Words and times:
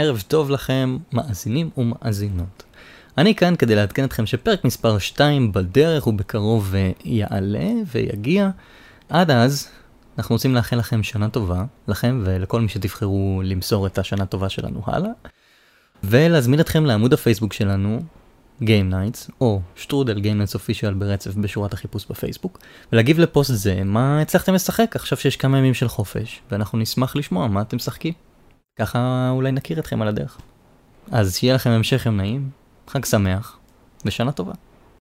ערב 0.00 0.22
טוב 0.28 0.50
לכם, 0.50 0.96
מאזינים 1.12 1.70
ומאזינות. 1.76 2.62
אני 3.18 3.34
כאן 3.34 3.56
כדי 3.56 3.74
לעדכן 3.74 4.04
אתכם 4.04 4.26
שפרק 4.26 4.64
מספר 4.64 4.98
2 4.98 5.52
בדרך 5.52 6.06
ובקרוב 6.06 6.74
אה, 6.74 6.90
יעלה 7.04 7.70
ויגיע. 7.92 8.50
עד 9.08 9.30
אז, 9.30 9.68
אנחנו 10.18 10.34
רוצים 10.34 10.54
לאחל 10.54 10.76
לכם 10.76 11.02
שנה 11.02 11.28
טובה, 11.28 11.64
לכם 11.88 12.22
ולכל 12.24 12.60
מי 12.60 12.68
שתבחרו 12.68 13.42
למסור 13.44 13.86
את 13.86 13.98
השנה 13.98 14.26
טובה 14.26 14.48
שלנו 14.48 14.82
הלאה. 14.86 15.10
ולהזמין 16.04 16.60
אתכם 16.60 16.84
לעמוד 16.84 17.12
הפייסבוק 17.12 17.52
שלנו, 17.52 18.00
Game 18.62 18.92
Nights, 18.92 19.30
או 19.40 19.60
שטרודל 19.76 20.16
Game 20.16 20.46
Nights 20.48 20.56
Official 20.56 20.94
ברצף 20.98 21.34
בשורת 21.34 21.72
החיפוש 21.72 22.06
בפייסבוק, 22.10 22.58
ולהגיב 22.92 23.18
לפוסט 23.18 23.54
זה 23.54 23.84
מה 23.84 24.20
הצלחתם 24.20 24.54
לשחק 24.54 24.96
עכשיו 24.96 25.18
שיש 25.18 25.36
כמה 25.36 25.58
ימים 25.58 25.74
של 25.74 25.88
חופש, 25.88 26.40
ואנחנו 26.50 26.78
נשמח 26.78 27.16
לשמוע 27.16 27.48
מה 27.48 27.62
אתם 27.62 27.76
משחקים. 27.76 28.29
ככה 28.80 29.28
אולי 29.30 29.52
נכיר 29.52 29.78
אתכם 29.78 30.02
על 30.02 30.08
הדרך. 30.08 30.38
אז 31.12 31.36
שיהיה 31.36 31.54
לכם 31.54 31.70
המשך 31.70 32.06
יום 32.06 32.16
נעים, 32.16 32.50
חג 32.88 33.04
שמח, 33.04 33.58
ושנה 34.04 34.32
טובה. 34.32 34.52